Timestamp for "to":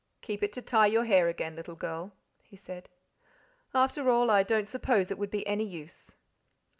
0.53-0.63